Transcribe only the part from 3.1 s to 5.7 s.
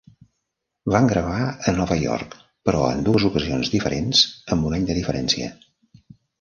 dues ocasions diferents, amb un any de diferència.